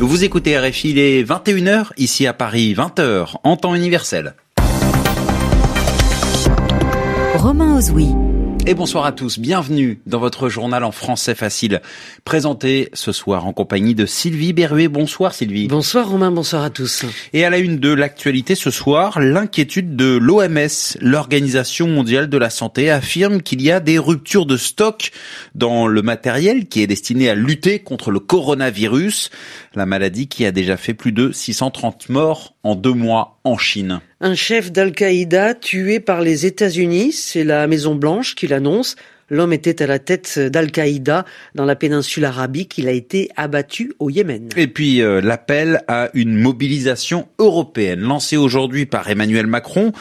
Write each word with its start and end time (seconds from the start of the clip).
Vous 0.00 0.22
écoutez 0.22 0.56
RFI, 0.56 0.90
il 0.90 0.98
est 0.98 1.24
21h, 1.24 1.88
ici 1.96 2.28
à 2.28 2.32
Paris, 2.32 2.72
20h, 2.72 3.34
en 3.42 3.56
temps 3.56 3.74
universel. 3.74 4.34
Romain 7.34 7.76
Ozoui. 7.76 8.14
Et 8.68 8.74
bonsoir 8.74 9.06
à 9.06 9.12
tous, 9.12 9.38
bienvenue 9.38 10.02
dans 10.04 10.18
votre 10.18 10.50
journal 10.50 10.84
en 10.84 10.92
français 10.92 11.34
facile, 11.34 11.80
présenté 12.24 12.90
ce 12.92 13.12
soir 13.12 13.46
en 13.46 13.54
compagnie 13.54 13.94
de 13.94 14.04
Sylvie 14.04 14.52
Berruet. 14.52 14.88
Bonsoir 14.88 15.32
Sylvie. 15.32 15.68
Bonsoir 15.68 16.10
Romain, 16.10 16.30
bonsoir 16.30 16.64
à 16.64 16.68
tous. 16.68 17.06
Et 17.32 17.46
à 17.46 17.48
la 17.48 17.56
une 17.56 17.78
de 17.78 17.90
l'actualité 17.90 18.54
ce 18.54 18.70
soir, 18.70 19.20
l'inquiétude 19.20 19.96
de 19.96 20.18
l'OMS, 20.18 20.98
l'Organisation 21.00 21.88
mondiale 21.88 22.28
de 22.28 22.36
la 22.36 22.50
santé, 22.50 22.90
affirme 22.90 23.40
qu'il 23.40 23.62
y 23.62 23.70
a 23.70 23.80
des 23.80 23.98
ruptures 23.98 24.44
de 24.44 24.58
stock 24.58 25.12
dans 25.54 25.86
le 25.86 26.02
matériel 26.02 26.68
qui 26.68 26.82
est 26.82 26.86
destiné 26.86 27.30
à 27.30 27.34
lutter 27.34 27.78
contre 27.78 28.10
le 28.10 28.20
coronavirus, 28.20 29.30
la 29.76 29.86
maladie 29.86 30.28
qui 30.28 30.44
a 30.44 30.52
déjà 30.52 30.76
fait 30.76 30.92
plus 30.92 31.12
de 31.12 31.32
630 31.32 32.10
morts 32.10 32.54
en 32.64 32.74
deux 32.74 32.92
mois 32.92 33.37
en 33.48 33.58
Chine. 33.58 34.00
Un 34.20 34.34
chef 34.34 34.72
d'Al-Qaïda 34.72 35.54
tué 35.54 36.00
par 36.00 36.20
les 36.20 36.46
États-Unis, 36.46 37.12
c'est 37.12 37.44
la 37.44 37.66
Maison 37.66 37.94
Blanche 37.94 38.34
qui 38.34 38.46
l'annonce. 38.46 38.96
L'homme 39.30 39.52
était 39.52 39.82
à 39.82 39.86
la 39.86 39.98
tête 39.98 40.38
d'Al-Qaïda 40.38 41.24
dans 41.54 41.66
la 41.66 41.76
péninsule 41.76 42.24
arabique. 42.24 42.78
Il 42.78 42.88
a 42.88 42.92
été 42.92 43.28
abattu 43.36 43.92
au 43.98 44.08
Yémen. 44.08 44.48
Et 44.56 44.68
puis 44.68 45.02
euh, 45.02 45.20
l'appel 45.20 45.82
à 45.86 46.08
une 46.14 46.34
mobilisation 46.34 47.28
européenne 47.38 48.00
lancé 48.00 48.36
aujourd'hui 48.38 48.86
par 48.86 49.08
Emmanuel 49.10 49.46
Macron. 49.46 49.92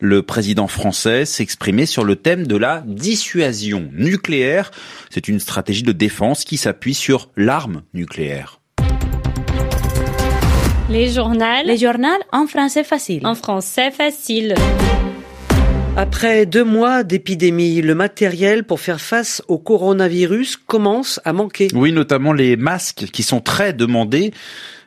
Le 0.00 0.22
président 0.22 0.68
français 0.68 1.24
s'exprimait 1.24 1.86
sur 1.86 2.04
le 2.04 2.16
thème 2.16 2.46
de 2.46 2.56
la 2.56 2.82
dissuasion 2.86 3.88
nucléaire. 3.94 4.70
C'est 5.08 5.28
une 5.28 5.40
stratégie 5.40 5.82
de 5.82 5.92
défense 5.92 6.44
qui 6.44 6.58
s'appuie 6.58 6.94
sur 6.94 7.30
l'arme 7.36 7.82
nucléaire. 7.94 8.60
Les 10.90 11.08
journaux. 11.08 11.64
Les 11.64 11.78
journaux 11.78 12.08
en 12.30 12.46
français 12.46 12.84
facile. 12.84 13.26
En 13.26 13.34
français 13.34 13.90
facile. 13.90 14.54
Après 15.96 16.44
deux 16.44 16.64
mois 16.64 17.04
d'épidémie, 17.04 17.80
le 17.80 17.94
matériel 17.94 18.64
pour 18.64 18.80
faire 18.80 19.00
face 19.00 19.42
au 19.48 19.56
coronavirus 19.56 20.58
commence 20.58 21.20
à 21.24 21.32
manquer. 21.32 21.68
Oui, 21.72 21.90
notamment 21.90 22.34
les 22.34 22.56
masques 22.56 23.06
qui 23.12 23.22
sont 23.22 23.40
très 23.40 23.72
demandés. 23.72 24.34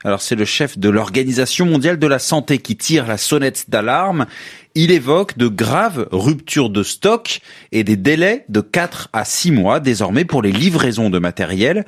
Alors 0.03 0.22
c'est 0.22 0.36
le 0.36 0.45
chef 0.45 0.78
de 0.78 0.90
l'Organisation 0.90 1.66
mondiale 1.66 1.98
de 1.98 2.08
la 2.08 2.20
santé 2.20 2.59
qui 2.59 2.75
tire 2.75 3.08
la 3.08 3.18
sonnette 3.18 3.68
d'alarme. 3.68 4.28
Il 4.75 4.92
évoque 4.92 5.36
de 5.36 5.48
graves 5.48 6.08
ruptures 6.12 6.70
de 6.70 6.84
stock 6.84 7.40
et 7.72 7.84
des 7.84 7.95
délais 7.95 8.45
de 8.50 8.62
4 8.62 9.09
à 9.14 9.25
6 9.25 9.50
mois 9.50 9.80
désormais 9.80 10.25
pour 10.25 10.44
les 10.44 10.52
livraisons 10.52 11.09
de 11.09 11.18
matériel. 11.18 11.86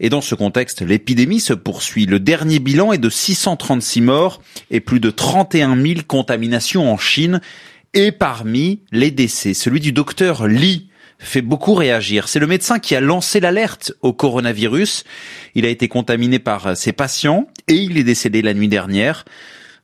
Et 0.00 0.08
dans 0.08 0.20
ce 0.20 0.34
contexte, 0.34 0.82
l'épidémie 0.82 1.40
se 1.40 1.52
poursuit. 1.52 2.06
Le 2.06 2.20
dernier 2.20 2.58
bilan 2.60 2.92
est 2.92 2.98
de 2.98 3.10
636 3.10 4.00
morts 4.00 4.42
et 4.70 4.80
plus 4.80 5.00
de 5.00 5.10
31 5.10 5.80
000 5.80 6.00
contaminations 6.06 6.92
en 6.92 6.96
Chine. 6.96 7.40
Et 7.94 8.12
parmi 8.12 8.80
les 8.92 9.10
décès, 9.10 9.54
celui 9.54 9.80
du 9.80 9.92
docteur 9.92 10.46
Li 10.46 10.88
fait 11.18 11.42
beaucoup 11.42 11.74
réagir. 11.74 12.28
C'est 12.28 12.38
le 12.38 12.46
médecin 12.46 12.78
qui 12.78 12.94
a 12.94 13.00
lancé 13.00 13.40
l'alerte 13.40 13.92
au 14.02 14.12
coronavirus. 14.12 15.04
Il 15.54 15.66
a 15.66 15.68
été 15.68 15.88
contaminé 15.88 16.38
par 16.38 16.76
ses 16.76 16.92
patients 16.92 17.48
et 17.66 17.74
il 17.74 17.98
est 17.98 18.04
décédé 18.04 18.40
la 18.40 18.54
nuit 18.54 18.68
dernière. 18.68 19.24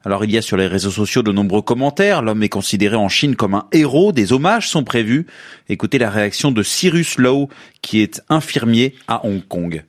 Alors 0.05 0.25
il 0.25 0.31
y 0.31 0.37
a 0.37 0.43
sur 0.43 0.57
les 0.57 0.67
réseaux 0.67 0.91
sociaux 0.91 1.23
de 1.23 1.33
nombreux 1.33 1.63
commentaires. 1.63 2.23
L'homme 2.23 2.43
est 2.43 2.49
considéré 2.49 2.95
en 2.95 3.09
Chine 3.09 3.37
comme 3.37 3.55
un 3.55 3.67
héros. 3.73 4.13
Des 4.13 4.33
hommages 4.33 4.69
sont 4.69 4.85
prévus. 4.85 5.27
Écoutez 5.69 5.99
la 5.99 6.11
réaction 6.11 6.53
de 6.53 6.63
Cyrus 6.63 7.19
Lowe, 7.19 7.49
qui 7.81 8.01
est 8.01 8.23
infirmier 8.29 8.95
à 9.09 9.27
Hong 9.27 9.43
Kong. 9.49 9.83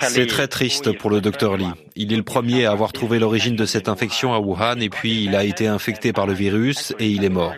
C'est 0.00 0.26
très 0.26 0.46
triste 0.46 0.92
pour 0.98 1.08
le 1.08 1.22
docteur 1.22 1.56
Lee. 1.56 1.70
Il 1.94 2.12
est 2.12 2.16
le 2.16 2.22
premier 2.22 2.66
à 2.66 2.72
avoir 2.72 2.92
trouvé 2.92 3.18
l'origine 3.18 3.56
de 3.56 3.64
cette 3.64 3.88
infection 3.88 4.34
à 4.34 4.40
Wuhan 4.40 4.78
et 4.80 4.90
puis 4.90 5.24
il 5.24 5.34
a 5.34 5.42
été 5.42 5.66
infecté 5.66 6.12
par 6.12 6.26
le 6.26 6.34
virus 6.34 6.92
et 6.98 7.08
il 7.08 7.24
est 7.24 7.30
mort. 7.30 7.54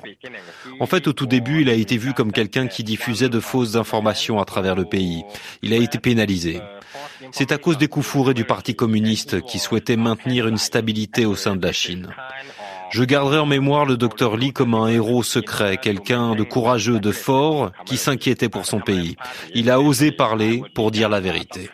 En 0.79 0.87
fait, 0.87 1.09
au 1.09 1.13
tout 1.13 1.27
début, 1.27 1.63
il 1.63 1.69
a 1.69 1.73
été 1.73 1.97
vu 1.97 2.13
comme 2.15 2.31
quelqu'un 2.31 2.69
qui 2.69 2.85
diffusait 2.85 3.29
de 3.29 3.41
fausses 3.41 3.75
informations 3.75 4.39
à 4.39 4.45
travers 4.45 4.77
le 4.77 4.85
pays. 4.85 5.25
Il 5.63 5.73
a 5.73 5.77
été 5.77 5.99
pénalisé. 5.99 6.61
C'est 7.33 7.51
à 7.51 7.59
cause 7.59 7.79
des 7.79 7.89
coups 7.89 8.07
fourrés 8.07 8.35
du 8.35 8.45
Parti 8.45 8.77
communiste 8.77 9.41
qui 9.43 9.59
souhaitait 9.59 9.97
maintenir 9.97 10.47
une 10.47 10.59
stabilité 10.59 11.27
au 11.27 11.35
sein 11.35 11.57
de 11.57 11.67
la 11.67 11.73
Chine. 11.73 12.15
Je 12.91 13.05
garderai 13.05 13.39
en 13.39 13.47
mémoire 13.47 13.85
le 13.85 13.97
docteur 13.97 14.37
Lee 14.37 14.53
comme 14.53 14.75
un 14.75 14.89
héros 14.89 15.23
secret, 15.23 15.77
quelqu'un 15.77 16.35
de 16.35 16.43
courageux, 16.43 17.01
de 17.01 17.13
fort, 17.13 17.73
qui 17.85 17.97
s'inquiétait 17.97 18.49
pour 18.49 18.67
son 18.67 18.81
pays. 18.81 19.17
Il 19.55 19.71
a 19.71 19.81
osé 19.81 20.13
parler 20.13 20.63
pour 20.75 20.91
dire 20.91 21.09
la 21.09 21.21
vérité. 21.21 21.71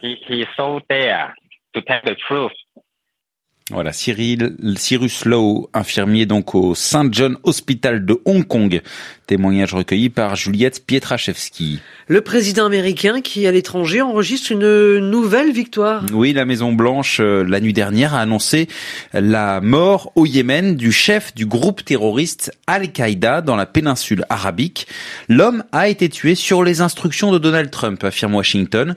Voilà, 3.70 3.92
Cyril, 3.94 4.56
Cyrus 4.76 5.24
Lowe, 5.24 5.70
infirmier 5.72 6.26
donc 6.26 6.54
au 6.54 6.74
St. 6.74 7.12
John 7.12 7.38
Hospital 7.44 8.04
de 8.04 8.20
Hong 8.26 8.46
Kong. 8.46 8.82
Témoignage 9.26 9.72
recueilli 9.72 10.10
par 10.10 10.36
Juliette 10.36 10.84
Pietraszewski. 10.86 11.80
Le 12.08 12.20
président 12.20 12.66
américain 12.66 13.22
qui, 13.22 13.46
à 13.46 13.52
l'étranger, 13.52 14.02
enregistre 14.02 14.52
une 14.52 14.98
nouvelle 14.98 15.50
victoire. 15.50 16.04
Oui, 16.12 16.34
la 16.34 16.44
Maison 16.44 16.72
Blanche, 16.72 17.20
euh, 17.20 17.42
la 17.42 17.60
nuit 17.60 17.72
dernière, 17.72 18.14
a 18.14 18.20
annoncé 18.20 18.68
la 19.14 19.62
mort 19.62 20.12
au 20.14 20.26
Yémen 20.26 20.76
du 20.76 20.92
chef 20.92 21.34
du 21.34 21.46
groupe 21.46 21.82
terroriste 21.82 22.52
Al-Qaïda 22.66 23.40
dans 23.40 23.56
la 23.56 23.64
péninsule 23.64 24.26
arabique. 24.28 24.86
L'homme 25.30 25.64
a 25.72 25.88
été 25.88 26.10
tué 26.10 26.34
sur 26.34 26.62
les 26.62 26.82
instructions 26.82 27.32
de 27.32 27.38
Donald 27.38 27.70
Trump, 27.70 28.04
affirme 28.04 28.34
Washington. 28.34 28.94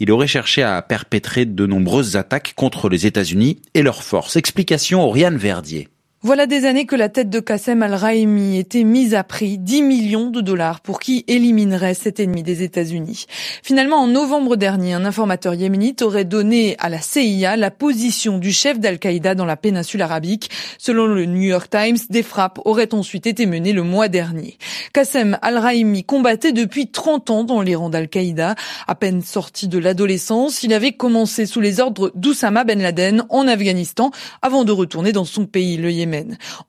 Il 0.00 0.10
aurait 0.10 0.26
cherché 0.26 0.64
à 0.64 0.82
perpétrer 0.82 1.44
de 1.44 1.66
nombreuses 1.66 2.16
attaques 2.16 2.54
contre 2.56 2.88
les 2.88 3.06
États-Unis 3.06 3.60
et 3.74 3.82
leurs 3.82 4.02
forces. 4.02 4.34
Explication 4.34 5.02
Oriane 5.02 5.36
Verdier. 5.36 5.88
Voilà 6.20 6.46
des 6.46 6.64
années 6.64 6.84
que 6.84 6.96
la 6.96 7.08
tête 7.08 7.30
de 7.30 7.38
Qassem 7.38 7.80
al-Raimi 7.80 8.58
était 8.58 8.82
mise 8.82 9.14
à 9.14 9.22
prix 9.22 9.56
10 9.56 9.82
millions 9.82 10.30
de 10.30 10.40
dollars 10.40 10.80
pour 10.80 10.98
qui 10.98 11.24
éliminerait 11.28 11.94
cet 11.94 12.18
ennemi 12.18 12.42
des 12.42 12.64
États-Unis. 12.64 13.26
Finalement, 13.62 13.98
en 13.98 14.08
novembre 14.08 14.56
dernier, 14.56 14.94
un 14.94 15.04
informateur 15.04 15.54
yéménite 15.54 16.02
aurait 16.02 16.24
donné 16.24 16.74
à 16.80 16.88
la 16.88 17.00
CIA 17.00 17.56
la 17.56 17.70
position 17.70 18.38
du 18.38 18.50
chef 18.50 18.80
d'Al-Qaïda 18.80 19.36
dans 19.36 19.44
la 19.44 19.56
péninsule 19.56 20.02
arabique. 20.02 20.50
Selon 20.76 21.06
le 21.06 21.24
New 21.24 21.42
York 21.42 21.70
Times, 21.70 21.98
des 22.10 22.24
frappes 22.24 22.58
auraient 22.64 22.94
ensuite 22.94 23.28
été 23.28 23.46
menées 23.46 23.72
le 23.72 23.84
mois 23.84 24.08
dernier. 24.08 24.58
Qassem 24.92 25.38
al-Raimi 25.40 26.02
combattait 26.02 26.50
depuis 26.50 26.88
30 26.88 27.30
ans 27.30 27.44
dans 27.44 27.62
les 27.62 27.76
rangs 27.76 27.90
d'Al-Qaïda. 27.90 28.56
À 28.88 28.94
peine 28.96 29.22
sorti 29.22 29.68
de 29.68 29.78
l'adolescence, 29.78 30.64
il 30.64 30.74
avait 30.74 30.94
commencé 30.94 31.46
sous 31.46 31.60
les 31.60 31.78
ordres 31.78 32.10
d'Oussama 32.16 32.64
Ben 32.64 32.82
Laden 32.82 33.22
en 33.28 33.46
Afghanistan 33.46 34.10
avant 34.42 34.64
de 34.64 34.72
retourner 34.72 35.12
dans 35.12 35.24
son 35.24 35.46
pays, 35.46 35.76
le 35.76 35.92
Yémen. 35.92 36.07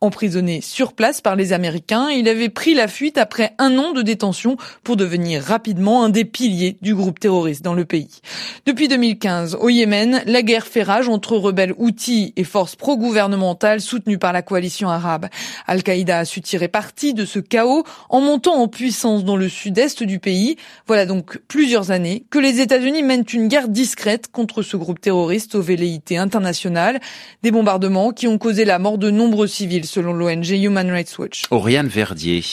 Emprisonné 0.01 0.61
sur 0.61 0.93
place 0.93 1.21
par 1.21 1.35
les 1.35 1.53
Américains, 1.53 2.09
il 2.09 2.27
avait 2.27 2.49
pris 2.49 2.73
la 2.73 2.87
fuite 2.87 3.17
après 3.17 3.53
un 3.57 3.77
an 3.77 3.93
de 3.93 4.01
détention 4.01 4.57
pour 4.83 4.97
devenir 4.97 5.43
rapidement 5.43 6.03
un 6.03 6.09
des 6.09 6.25
piliers 6.25 6.77
du 6.81 6.95
groupe 6.95 7.19
terroriste 7.19 7.63
dans 7.63 7.73
le 7.73 7.85
pays. 7.85 8.21
Depuis 8.65 8.87
2015, 8.87 9.57
au 9.59 9.69
Yémen, 9.69 10.21
la 10.25 10.41
guerre 10.41 10.67
fait 10.67 10.83
rage 10.83 11.09
entre 11.09 11.37
rebelles 11.37 11.73
houthis 11.77 12.33
et 12.35 12.43
forces 12.43 12.75
pro-gouvernementales 12.75 13.81
soutenues 13.81 14.17
par 14.17 14.33
la 14.33 14.41
coalition 14.41 14.89
arabe. 14.89 15.27
Al-Qaïda 15.67 16.19
a 16.19 16.25
su 16.25 16.41
tirer 16.41 16.67
parti 16.67 17.13
de 17.13 17.25
ce 17.25 17.39
chaos 17.39 17.83
en 18.09 18.21
montant 18.21 18.55
en 18.55 18.67
puissance 18.67 19.23
dans 19.23 19.37
le 19.37 19.49
sud-est 19.49 20.03
du 20.03 20.19
pays. 20.19 20.57
Voilà 20.87 21.05
donc 21.05 21.39
plusieurs 21.47 21.91
années 21.91 22.23
que 22.29 22.39
les 22.39 22.61
États-Unis 22.61 23.03
mènent 23.03 23.25
une 23.33 23.47
guerre 23.47 23.69
discrète 23.69 24.31
contre 24.31 24.61
ce 24.61 24.77
groupe 24.77 24.99
terroriste 24.99 25.55
aux 25.55 25.61
velléités 25.61 26.17
internationales. 26.17 26.99
Des 27.43 27.51
bombardements 27.51 28.11
qui 28.11 28.27
ont 28.27 28.37
causé 28.37 28.65
la 28.65 28.79
mort 28.79 28.97
de 28.97 29.09
nombreux 29.09 29.28
nombreux 29.29 29.47
civils, 29.47 29.85
selon 29.85 30.13
l'ONG 30.13 30.49
Human 30.49 30.89
Rights 30.89 31.19
Watch. 31.19 31.43
Oriane 31.51 31.87
Verdier. 31.87 32.43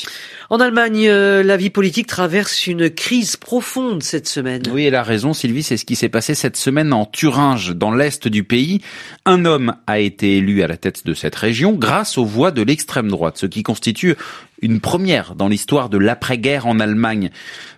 En 0.50 0.60
Allemagne, 0.60 1.08
euh, 1.08 1.42
la 1.42 1.56
vie 1.56 1.70
politique 1.70 2.06
traverse 2.06 2.66
une 2.66 2.90
crise 2.90 3.36
profonde 3.36 4.02
cette 4.02 4.28
semaine. 4.28 4.62
Oui, 4.70 4.84
elle 4.84 4.94
a 4.94 5.02
raison, 5.02 5.32
Sylvie. 5.32 5.62
C'est 5.62 5.78
ce 5.78 5.86
qui 5.86 5.96
s'est 5.96 6.10
passé 6.10 6.34
cette 6.34 6.58
semaine 6.58 6.92
en 6.92 7.06
Thuringe, 7.06 7.74
dans 7.74 7.92
l'est 7.92 8.28
du 8.28 8.44
pays. 8.44 8.82
Un 9.24 9.46
homme 9.46 9.74
a 9.86 10.00
été 10.00 10.36
élu 10.36 10.62
à 10.62 10.66
la 10.66 10.76
tête 10.76 11.06
de 11.06 11.14
cette 11.14 11.34
région 11.34 11.72
grâce 11.72 12.18
aux 12.18 12.26
voix 12.26 12.50
de 12.50 12.60
l'extrême 12.60 13.08
droite, 13.08 13.38
ce 13.38 13.46
qui 13.46 13.62
constitue 13.62 14.14
une 14.62 14.80
première 14.80 15.34
dans 15.34 15.48
l'histoire 15.48 15.88
de 15.88 15.98
l'après-guerre 15.98 16.66
en 16.66 16.80
Allemagne. 16.80 17.30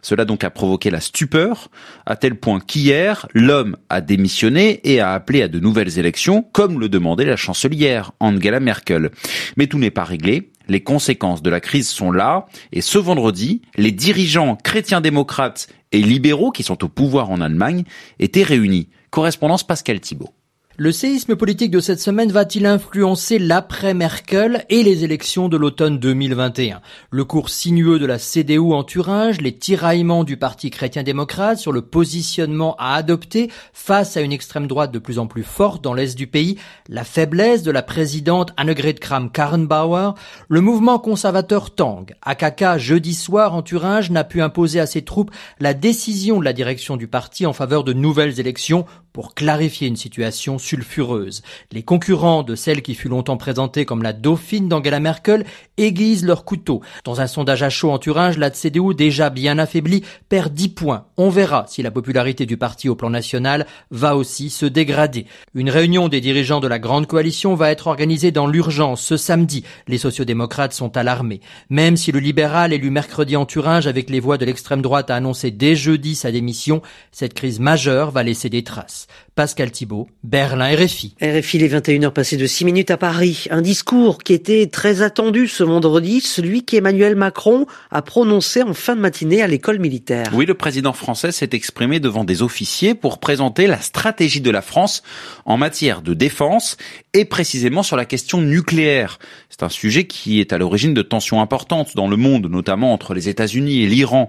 Cela 0.02 0.24
donc 0.24 0.44
a 0.44 0.50
provoqué 0.50 0.90
la 0.90 1.00
stupeur, 1.00 1.68
à 2.06 2.16
tel 2.16 2.36
point 2.36 2.60
qu'hier, 2.60 3.26
l'homme 3.34 3.76
a 3.88 4.00
démissionné 4.00 4.80
et 4.84 5.00
a 5.00 5.12
appelé 5.12 5.42
à 5.42 5.48
de 5.48 5.60
nouvelles 5.60 5.98
élections, 5.98 6.42
comme 6.52 6.80
le 6.80 6.88
demandait 6.88 7.24
la 7.24 7.36
chancelière 7.36 8.12
Angela 8.20 8.60
Merkel. 8.60 9.10
Mais 9.56 9.66
tout 9.66 9.78
n'est 9.78 9.90
pas 9.90 10.04
réglé. 10.04 10.52
Les 10.68 10.82
conséquences 10.82 11.42
de 11.42 11.50
la 11.50 11.60
crise 11.60 11.88
sont 11.88 12.12
là, 12.12 12.46
et 12.72 12.82
ce 12.82 12.98
vendredi, 12.98 13.62
les 13.76 13.92
dirigeants 13.92 14.56
chrétiens-démocrates 14.56 15.68
et 15.92 16.02
libéraux 16.02 16.50
qui 16.50 16.62
sont 16.62 16.84
au 16.84 16.88
pouvoir 16.88 17.30
en 17.30 17.40
Allemagne 17.40 17.84
étaient 18.18 18.42
réunis. 18.42 18.88
Correspondance 19.10 19.66
Pascal 19.66 20.00
Thibault. 20.00 20.34
Le 20.80 20.92
séisme 20.92 21.34
politique 21.34 21.72
de 21.72 21.80
cette 21.80 21.98
semaine 21.98 22.30
va-t-il 22.30 22.64
influencer 22.64 23.40
l'après-Merkel 23.40 24.64
et 24.68 24.84
les 24.84 25.02
élections 25.02 25.48
de 25.48 25.56
l'automne 25.56 25.98
2021 25.98 26.80
Le 27.10 27.24
cours 27.24 27.50
sinueux 27.50 27.98
de 27.98 28.06
la 28.06 28.20
CDU 28.20 28.72
en 28.72 28.84
Thuringe, 28.84 29.40
les 29.40 29.58
tiraillements 29.58 30.22
du 30.22 30.36
Parti 30.36 30.70
chrétien-démocrate 30.70 31.58
sur 31.58 31.72
le 31.72 31.82
positionnement 31.82 32.76
à 32.78 32.94
adopter 32.94 33.50
face 33.72 34.16
à 34.16 34.20
une 34.20 34.30
extrême 34.30 34.68
droite 34.68 34.92
de 34.92 35.00
plus 35.00 35.18
en 35.18 35.26
plus 35.26 35.42
forte 35.42 35.82
dans 35.82 35.94
l'est 35.94 36.16
du 36.16 36.28
pays, 36.28 36.58
la 36.88 37.02
faiblesse 37.02 37.64
de 37.64 37.72
la 37.72 37.82
présidente 37.82 38.52
Annegret 38.56 38.94
Kramp-Karrenbauer, 38.94 40.12
le 40.48 40.60
mouvement 40.60 41.00
conservateur 41.00 41.74
Tang, 41.74 42.06
AKK 42.22 42.78
jeudi 42.78 43.14
soir 43.14 43.52
en 43.52 43.62
Thuringe 43.62 44.12
n'a 44.12 44.22
pu 44.22 44.40
imposer 44.42 44.78
à 44.78 44.86
ses 44.86 45.02
troupes 45.02 45.32
la 45.58 45.74
décision 45.74 46.38
de 46.38 46.44
la 46.44 46.52
direction 46.52 46.96
du 46.96 47.08
parti 47.08 47.46
en 47.46 47.52
faveur 47.52 47.82
de 47.82 47.92
nouvelles 47.92 48.38
élections 48.38 48.86
pour 49.12 49.34
clarifier 49.34 49.88
une 49.88 49.96
situation 49.96 50.58
sulfureuse. 50.68 51.42
Les 51.72 51.82
concurrents 51.82 52.42
de 52.42 52.54
celle 52.54 52.82
qui 52.82 52.94
fut 52.94 53.08
longtemps 53.08 53.36
présentée 53.36 53.84
comme 53.84 54.02
la 54.02 54.12
dauphine 54.12 54.68
d'Angela 54.68 55.00
Merkel 55.00 55.44
aiguisent 55.78 56.24
leur 56.24 56.44
couteau. 56.44 56.82
Dans 57.04 57.20
un 57.20 57.26
sondage 57.26 57.62
à 57.62 57.70
chaud 57.70 57.90
en 57.90 57.98
Thuringe, 57.98 58.36
la 58.36 58.50
CDU, 58.50 58.94
déjà 58.94 59.30
bien 59.30 59.58
affaiblie, 59.58 60.04
perd 60.28 60.52
10 60.52 60.68
points. 60.70 61.06
On 61.16 61.30
verra 61.30 61.64
si 61.68 61.82
la 61.82 61.90
popularité 61.90 62.44
du 62.44 62.56
parti 62.56 62.88
au 62.88 62.94
plan 62.94 63.10
national 63.10 63.66
va 63.90 64.16
aussi 64.16 64.50
se 64.50 64.66
dégrader. 64.66 65.26
Une 65.54 65.70
réunion 65.70 66.08
des 66.08 66.20
dirigeants 66.20 66.60
de 66.60 66.68
la 66.68 66.78
grande 66.78 67.06
coalition 67.06 67.54
va 67.54 67.70
être 67.70 67.86
organisée 67.86 68.30
dans 68.30 68.46
l'urgence 68.46 69.00
ce 69.00 69.16
samedi. 69.16 69.64
Les 69.86 69.98
sociodémocrates 69.98 70.74
sont 70.74 70.96
alarmés. 70.96 71.40
Même 71.70 71.96
si 71.96 72.12
le 72.12 72.18
libéral 72.18 72.72
élu 72.72 72.90
mercredi 72.90 73.36
en 73.36 73.46
Thuringe 73.46 73.86
avec 73.86 74.10
les 74.10 74.20
voix 74.20 74.36
de 74.36 74.44
l'extrême 74.44 74.82
droite 74.82 75.10
a 75.10 75.16
annoncé 75.16 75.50
dès 75.50 75.76
jeudi 75.76 76.14
sa 76.14 76.30
démission, 76.30 76.82
cette 77.12 77.34
crise 77.34 77.60
majeure 77.60 78.10
va 78.10 78.22
laisser 78.22 78.50
des 78.50 78.64
traces. 78.64 79.06
Pascal 79.38 79.70
Thibault, 79.70 80.08
Berlin 80.24 80.74
RFI. 80.74 81.14
RFI, 81.22 81.58
les 81.58 81.68
21h 81.68 82.10
passées 82.10 82.36
de 82.36 82.44
6 82.44 82.64
minutes 82.64 82.90
à 82.90 82.96
Paris. 82.96 83.44
Un 83.52 83.62
discours 83.62 84.18
qui 84.18 84.32
était 84.32 84.66
très 84.66 85.00
attendu 85.02 85.46
ce 85.46 85.62
vendredi, 85.62 86.20
celui 86.20 86.64
qu'Emmanuel 86.64 87.14
Macron 87.14 87.66
a 87.92 88.02
prononcé 88.02 88.64
en 88.64 88.74
fin 88.74 88.96
de 88.96 89.00
matinée 89.00 89.40
à 89.40 89.46
l'école 89.46 89.78
militaire. 89.78 90.32
Oui, 90.32 90.44
le 90.44 90.54
président 90.54 90.92
français 90.92 91.30
s'est 91.30 91.50
exprimé 91.52 92.00
devant 92.00 92.24
des 92.24 92.42
officiers 92.42 92.96
pour 92.96 93.20
présenter 93.20 93.68
la 93.68 93.80
stratégie 93.80 94.40
de 94.40 94.50
la 94.50 94.60
France 94.60 95.04
en 95.44 95.56
matière 95.56 96.02
de 96.02 96.14
défense 96.14 96.76
et 97.14 97.24
précisément 97.24 97.84
sur 97.84 97.96
la 97.96 98.06
question 98.06 98.40
nucléaire. 98.40 99.20
C'est 99.50 99.62
un 99.62 99.68
sujet 99.68 100.08
qui 100.08 100.40
est 100.40 100.52
à 100.52 100.58
l'origine 100.58 100.94
de 100.94 101.02
tensions 101.02 101.40
importantes 101.40 101.94
dans 101.94 102.08
le 102.08 102.16
monde, 102.16 102.50
notamment 102.50 102.92
entre 102.92 103.14
les 103.14 103.28
États-Unis 103.28 103.84
et 103.84 103.86
l'Iran. 103.86 104.28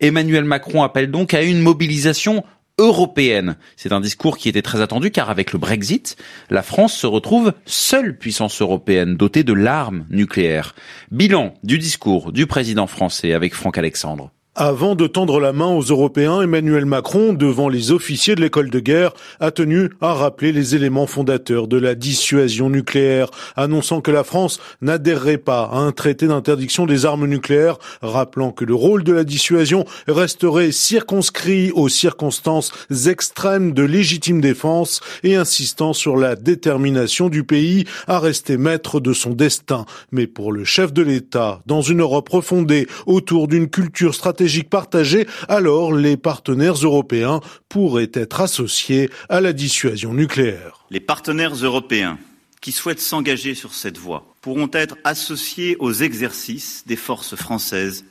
Emmanuel 0.00 0.44
Macron 0.44 0.82
appelle 0.82 1.10
donc 1.10 1.32
à 1.32 1.40
une 1.40 1.60
mobilisation 1.60 2.44
européenne. 2.78 3.56
C'est 3.76 3.92
un 3.92 4.00
discours 4.00 4.38
qui 4.38 4.48
était 4.48 4.62
très 4.62 4.80
attendu 4.80 5.10
car 5.10 5.30
avec 5.30 5.52
le 5.52 5.58
Brexit, 5.58 6.16
la 6.50 6.62
France 6.62 6.94
se 6.94 7.06
retrouve 7.06 7.52
seule 7.66 8.16
puissance 8.16 8.60
européenne 8.60 9.16
dotée 9.16 9.44
de 9.44 9.52
l'arme 9.52 10.06
nucléaire. 10.10 10.74
Bilan 11.10 11.54
du 11.62 11.78
discours 11.78 12.32
du 12.32 12.46
président 12.46 12.86
français 12.86 13.32
avec 13.32 13.54
Franck 13.54 13.78
Alexandre. 13.78 14.30
Avant 14.54 14.94
de 14.96 15.06
tendre 15.06 15.40
la 15.40 15.54
main 15.54 15.68
aux 15.68 15.80
Européens, 15.80 16.42
Emmanuel 16.42 16.84
Macron, 16.84 17.32
devant 17.32 17.70
les 17.70 17.90
officiers 17.90 18.34
de 18.34 18.42
l'école 18.42 18.68
de 18.68 18.80
guerre, 18.80 19.14
a 19.40 19.50
tenu 19.50 19.88
à 20.02 20.12
rappeler 20.12 20.52
les 20.52 20.74
éléments 20.74 21.06
fondateurs 21.06 21.68
de 21.68 21.78
la 21.78 21.94
dissuasion 21.94 22.68
nucléaire, 22.68 23.30
annonçant 23.56 24.02
que 24.02 24.10
la 24.10 24.24
France 24.24 24.60
n'adhérerait 24.82 25.38
pas 25.38 25.70
à 25.72 25.78
un 25.78 25.90
traité 25.90 26.26
d'interdiction 26.26 26.84
des 26.84 27.06
armes 27.06 27.24
nucléaires, 27.24 27.78
rappelant 28.02 28.52
que 28.52 28.66
le 28.66 28.74
rôle 28.74 29.04
de 29.04 29.12
la 29.14 29.24
dissuasion 29.24 29.86
resterait 30.06 30.70
circonscrit 30.70 31.70
aux 31.70 31.88
circonstances 31.88 32.74
extrêmes 33.06 33.72
de 33.72 33.84
légitime 33.84 34.42
défense 34.42 35.00
et 35.22 35.34
insistant 35.34 35.94
sur 35.94 36.18
la 36.18 36.36
détermination 36.36 37.30
du 37.30 37.42
pays 37.42 37.86
à 38.06 38.18
rester 38.18 38.58
maître 38.58 39.00
de 39.00 39.14
son 39.14 39.30
destin. 39.30 39.86
Mais 40.10 40.26
pour 40.26 40.52
le 40.52 40.64
chef 40.64 40.92
de 40.92 41.00
l'État, 41.00 41.62
dans 41.64 41.80
une 41.80 42.02
Europe 42.02 42.28
refondée 42.28 42.86
autour 43.06 43.48
d'une 43.48 43.70
culture 43.70 44.14
stratégique 44.14 44.41
stratégique 44.42 44.70
partagée, 44.70 45.26
alors 45.48 45.92
les 45.92 46.16
partenaires 46.16 46.74
européens 46.74 47.40
pourraient 47.68 48.10
être 48.12 48.40
associés 48.40 49.08
à 49.28 49.40
la 49.40 49.52
dissuasion 49.52 50.14
nucléaire. 50.14 50.84
Les 50.90 50.98
partenaires 50.98 51.54
européens 51.54 52.18
qui 52.60 52.72
souhaitent 52.72 53.00
s'engager 53.00 53.54
sur 53.54 53.72
cette 53.72 53.98
voie 53.98 54.26
pourront 54.40 54.68
être 54.72 54.96
associés 55.04 55.76
aux 55.78 55.92
exercices 55.92 56.82
des 56.88 56.96
forces 56.96 57.36
françaises 57.36 58.04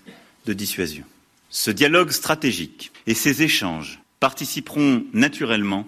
de 0.46 0.54
dissuasion. 0.54 1.04
Ce 1.50 1.70
dialogue 1.70 2.12
stratégique 2.12 2.94
et 3.08 3.14
ces 3.14 3.44
échanges 3.44 4.00
participeront 4.22 5.04
naturellement 5.12 5.86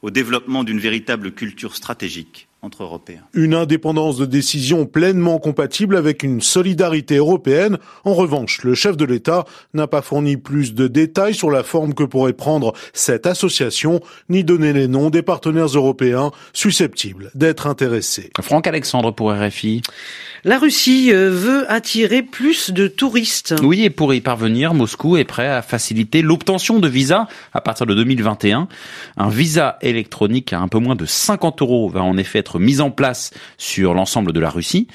au 0.00 0.10
développement 0.12 0.62
d'une 0.62 0.78
véritable 0.78 1.32
culture 1.32 1.74
stratégique 1.74 2.45
entre 2.62 2.82
Européens. 2.82 3.22
Une 3.34 3.54
indépendance 3.54 4.16
de 4.16 4.26
décision 4.26 4.86
pleinement 4.86 5.38
compatible 5.38 5.96
avec 5.96 6.22
une 6.22 6.40
solidarité 6.40 7.16
européenne. 7.16 7.78
En 8.04 8.14
revanche, 8.14 8.62
le 8.64 8.74
chef 8.74 8.96
de 8.96 9.04
l'État 9.04 9.44
n'a 9.74 9.86
pas 9.86 10.02
fourni 10.02 10.36
plus 10.36 10.74
de 10.74 10.88
détails 10.88 11.34
sur 11.34 11.50
la 11.50 11.62
forme 11.62 11.94
que 11.94 12.04
pourrait 12.04 12.32
prendre 12.32 12.72
cette 12.92 13.26
association, 13.26 14.00
ni 14.28 14.42
donné 14.42 14.72
les 14.72 14.88
noms 14.88 15.10
des 15.10 15.22
partenaires 15.22 15.66
européens 15.66 16.32
susceptibles 16.52 17.30
d'être 17.34 17.66
intéressés. 17.66 18.30
Franck 18.40 18.66
Alexandre 18.66 19.10
pour 19.12 19.32
RFI. 19.32 19.82
La 20.44 20.58
Russie 20.58 21.12
euh, 21.12 21.28
veut 21.28 21.70
attirer 21.70 22.22
plus 22.22 22.70
de 22.70 22.86
touristes. 22.86 23.54
Oui, 23.62 23.82
et 23.82 23.90
pour 23.90 24.14
y 24.14 24.20
parvenir, 24.20 24.74
Moscou 24.74 25.16
est 25.16 25.24
prêt 25.24 25.48
à 25.48 25.60
faciliter 25.60 26.22
l'obtention 26.22 26.78
de 26.78 26.88
visas 26.88 27.26
à 27.52 27.60
partir 27.60 27.84
de 27.84 27.94
2021. 27.94 28.68
Un 29.16 29.28
visa 29.28 29.76
électronique 29.82 30.52
à 30.52 30.60
un 30.60 30.68
peu 30.68 30.78
moins 30.78 30.94
de 30.94 31.04
50 31.04 31.62
euros 31.62 31.88
va 31.88 32.02
en 32.02 32.16
effet 32.16 32.44
être 32.46 32.60
mis 32.60 32.80
en 32.80 32.90
place 32.92 33.32
sur 33.58 33.92
l'ensemble 33.92 34.32
de 34.32 34.38
la 34.38 34.50
Russie. 34.50 34.86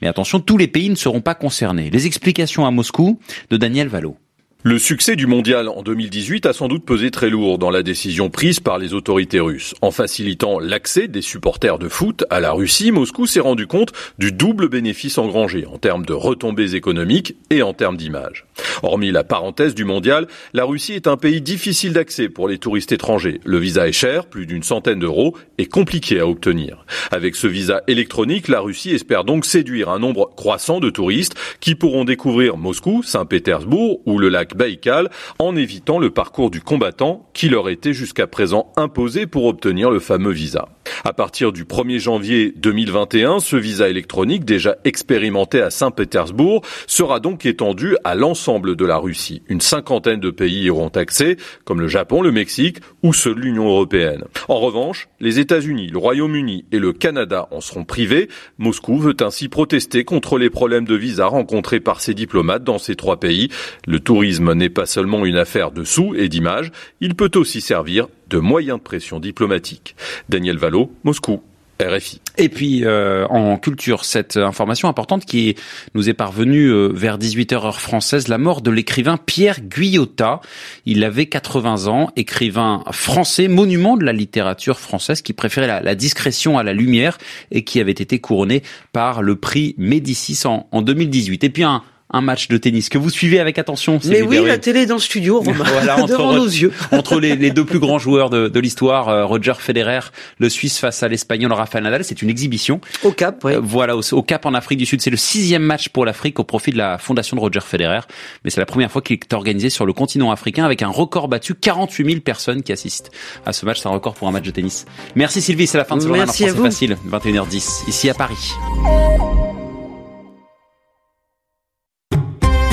Mais 0.00 0.08
attention, 0.08 0.38
tous 0.38 0.56
les 0.56 0.68
pays 0.68 0.88
ne 0.88 0.94
seront 0.94 1.20
pas 1.20 1.34
concernés. 1.34 1.90
Les 1.90 2.06
explications 2.06 2.66
à 2.66 2.70
Moscou 2.70 3.18
de 3.50 3.56
Daniel 3.56 3.88
Valo. 3.88 4.16
Le 4.62 4.78
succès 4.78 5.16
du 5.16 5.26
mondial 5.26 5.68
en 5.68 5.82
2018 5.82 6.44
a 6.44 6.52
sans 6.52 6.68
doute 6.68 6.84
pesé 6.84 7.10
très 7.10 7.30
lourd 7.30 7.56
dans 7.56 7.70
la 7.70 7.82
décision 7.82 8.28
prise 8.28 8.60
par 8.60 8.76
les 8.76 8.92
autorités 8.92 9.40
russes. 9.40 9.74
En 9.80 9.90
facilitant 9.90 10.60
l'accès 10.60 11.08
des 11.08 11.22
supporters 11.22 11.78
de 11.78 11.88
foot 11.88 12.26
à 12.28 12.40
la 12.40 12.52
Russie, 12.52 12.92
Moscou 12.92 13.26
s'est 13.26 13.40
rendu 13.40 13.66
compte 13.66 13.92
du 14.18 14.32
double 14.32 14.68
bénéfice 14.68 15.16
engrangé 15.16 15.64
en 15.64 15.78
termes 15.78 16.04
de 16.04 16.12
retombées 16.12 16.74
économiques 16.74 17.36
et 17.48 17.62
en 17.62 17.72
termes 17.72 17.96
d'image. 17.96 18.44
Hormis 18.82 19.10
la 19.10 19.24
parenthèse 19.24 19.74
du 19.74 19.84
mondial, 19.84 20.26
la 20.52 20.64
Russie 20.64 20.94
est 20.94 21.06
un 21.06 21.16
pays 21.16 21.40
difficile 21.40 21.92
d'accès 21.92 22.28
pour 22.28 22.48
les 22.48 22.58
touristes 22.58 22.92
étrangers. 22.92 23.40
Le 23.44 23.58
visa 23.58 23.88
est 23.88 23.92
cher, 23.92 24.26
plus 24.26 24.46
d'une 24.46 24.62
centaine 24.62 25.00
d'euros, 25.00 25.36
et 25.58 25.66
compliqué 25.66 26.20
à 26.20 26.26
obtenir. 26.26 26.84
Avec 27.10 27.36
ce 27.36 27.46
visa 27.46 27.82
électronique, 27.86 28.48
la 28.48 28.60
Russie 28.60 28.90
espère 28.90 29.24
donc 29.24 29.44
séduire 29.44 29.90
un 29.90 29.98
nombre 29.98 30.30
croissant 30.36 30.80
de 30.80 30.90
touristes 30.90 31.34
qui 31.60 31.74
pourront 31.74 32.04
découvrir 32.04 32.56
Moscou, 32.56 33.02
Saint-Pétersbourg 33.02 34.00
ou 34.06 34.18
le 34.18 34.28
lac 34.28 34.56
Baïkal 34.56 35.10
en 35.38 35.56
évitant 35.56 35.98
le 35.98 36.10
parcours 36.10 36.50
du 36.50 36.60
combattant 36.60 37.28
qui 37.34 37.48
leur 37.48 37.68
était 37.68 37.92
jusqu'à 37.92 38.26
présent 38.26 38.72
imposé 38.76 39.26
pour 39.26 39.46
obtenir 39.46 39.90
le 39.90 40.00
fameux 40.00 40.32
visa. 40.32 40.68
À 41.04 41.12
partir 41.12 41.52
du 41.52 41.64
1er 41.64 41.98
janvier 41.98 42.52
2021, 42.56 43.40
ce 43.40 43.56
visa 43.56 43.88
électronique 43.88 44.44
déjà 44.44 44.76
expérimenté 44.84 45.60
à 45.60 45.70
Saint-Pétersbourg 45.70 46.62
sera 46.86 47.20
donc 47.20 47.46
étendu 47.46 47.96
à 48.04 48.14
l'ensemble 48.14 48.76
de 48.76 48.84
la 48.84 48.98
Russie. 48.98 49.42
Une 49.48 49.60
cinquantaine 49.60 50.20
de 50.20 50.30
pays 50.30 50.64
y 50.64 50.70
auront 50.70 50.88
accès, 50.88 51.36
comme 51.64 51.80
le 51.80 51.88
Japon, 51.88 52.22
le 52.22 52.32
Mexique 52.32 52.78
ou 53.02 53.12
ceux 53.12 53.34
de 53.34 53.40
l'Union 53.40 53.68
européenne. 53.68 54.24
En 54.48 54.58
revanche, 54.58 55.08
les 55.20 55.38
États-Unis, 55.38 55.88
le 55.88 55.98
Royaume-Uni 55.98 56.64
et 56.72 56.78
le 56.78 56.92
Canada 56.92 57.48
en 57.50 57.60
seront 57.60 57.84
privés. 57.84 58.28
Moscou 58.58 58.98
veut 58.98 59.16
ainsi 59.20 59.48
protester 59.48 60.04
contre 60.04 60.38
les 60.38 60.50
problèmes 60.50 60.86
de 60.86 60.94
visa 60.94 61.26
rencontrés 61.26 61.80
par 61.80 62.00
ses 62.00 62.14
diplomates 62.14 62.64
dans 62.64 62.78
ces 62.78 62.96
trois 62.96 63.18
pays. 63.18 63.48
Le 63.86 64.00
tourisme 64.00 64.52
n'est 64.52 64.68
pas 64.68 64.86
seulement 64.86 65.24
une 65.24 65.36
affaire 65.36 65.70
de 65.70 65.84
sous 65.84 66.14
et 66.14 66.28
d'image, 66.28 66.70
il 67.00 67.14
peut 67.14 67.30
aussi 67.34 67.60
servir 67.60 68.08
de 68.28 68.38
moyens 68.38 68.78
de 68.78 68.82
pression 68.82 69.18
diplomatique. 69.18 69.96
Daniel 70.28 70.56
Moscou. 71.04 71.40
RFI. 71.82 72.20
Et 72.36 72.48
puis 72.48 72.84
euh, 72.84 73.26
en 73.28 73.56
culture, 73.56 74.04
cette 74.04 74.36
information 74.36 74.88
importante 74.88 75.24
qui 75.24 75.56
nous 75.94 76.08
est 76.08 76.14
parvenue 76.14 76.68
euh, 76.68 76.90
vers 76.92 77.18
18h 77.18 77.54
heure 77.54 77.80
française, 77.80 78.28
la 78.28 78.38
mort 78.38 78.60
de 78.60 78.70
l'écrivain 78.70 79.16
Pierre 79.16 79.60
Guyotat. 79.60 80.40
Il 80.86 81.04
avait 81.04 81.26
80 81.26 81.86
ans, 81.86 82.10
écrivain 82.16 82.84
français, 82.92 83.48
monument 83.48 83.96
de 83.96 84.04
la 84.04 84.12
littérature 84.12 84.78
française 84.78 85.22
qui 85.22 85.32
préférait 85.32 85.82
la, 85.82 85.94
discrétion 85.94 86.58
à 86.58 86.62
la 86.62 86.72
lumière 86.72 87.18
et 87.50 87.64
qui 87.64 87.80
avait 87.80 87.92
été 87.92 88.18
couronné 88.18 88.62
par 88.92 89.22
le 89.22 89.36
prix 89.36 89.74
Médicis 89.78 90.46
en, 90.46 90.68
en 90.70 90.82
2018. 90.82 91.44
Et 91.44 91.50
puis 91.50 91.64
un 91.64 91.82
un 92.12 92.20
match 92.20 92.48
de 92.48 92.56
tennis 92.56 92.88
que 92.88 92.98
vous 92.98 93.10
suivez 93.10 93.40
avec 93.40 93.58
attention. 93.58 93.98
Mais 94.04 94.22
oui, 94.22 94.42
la 94.44 94.58
télé 94.58 94.80
est 94.80 94.86
dans 94.86 94.96
le 94.96 95.00
studio, 95.00 95.42
voilà, 95.44 95.98
entre, 96.02 96.06
devant 96.08 96.32
nos 96.32 96.46
yeux. 96.46 96.72
entre 96.92 97.20
les, 97.20 97.36
les, 97.36 97.50
deux 97.50 97.64
plus 97.64 97.78
grands 97.78 97.98
joueurs 97.98 98.30
de, 98.30 98.48
de 98.48 98.60
l'histoire, 98.60 99.08
euh, 99.08 99.24
Roger 99.24 99.54
Federer, 99.58 100.00
le 100.38 100.48
Suisse 100.48 100.78
face 100.78 101.02
à 101.02 101.08
l'Espagnol 101.08 101.52
Rafael 101.52 101.84
Nadal, 101.84 102.04
c'est 102.04 102.22
une 102.22 102.30
exhibition. 102.30 102.80
Au 103.02 103.12
Cap. 103.12 103.44
Euh, 103.44 103.60
voilà, 103.62 103.96
au, 103.96 104.02
au, 104.12 104.22
Cap 104.22 104.46
en 104.46 104.54
Afrique 104.54 104.78
du 104.78 104.86
Sud, 104.86 105.00
c'est 105.00 105.10
le 105.10 105.16
sixième 105.16 105.62
match 105.62 105.88
pour 105.88 106.04
l'Afrique 106.04 106.38
au 106.38 106.44
profit 106.44 106.72
de 106.72 106.78
la 106.78 106.98
fondation 106.98 107.36
de 107.36 107.40
Roger 107.40 107.60
Federer. 107.60 108.00
Mais 108.44 108.50
c'est 108.50 108.60
la 108.60 108.66
première 108.66 108.90
fois 108.90 109.02
qu'il 109.02 109.16
est 109.16 109.32
organisé 109.32 109.70
sur 109.70 109.86
le 109.86 109.92
continent 109.92 110.30
africain 110.30 110.64
avec 110.64 110.82
un 110.82 110.88
record 110.88 111.28
battu, 111.28 111.54
48 111.54 112.04
000 112.06 112.20
personnes 112.20 112.62
qui 112.62 112.72
assistent 112.72 113.10
à 113.46 113.52
ce 113.52 113.64
match. 113.66 113.80
C'est 113.80 113.88
un 113.88 113.92
record 113.92 114.14
pour 114.14 114.28
un 114.28 114.32
match 114.32 114.44
de 114.44 114.50
tennis. 114.50 114.86
Merci 115.14 115.40
Sylvie, 115.40 115.66
c'est 115.66 115.78
la 115.78 115.84
fin 115.84 115.96
de 115.96 116.02
ce 116.02 116.08
journal 116.08 116.28
en 116.28 116.32
français 116.32 116.50
facile, 116.54 116.96
21h10, 117.10 117.88
ici 117.88 118.10
à 118.10 118.14
Paris. 118.14 118.52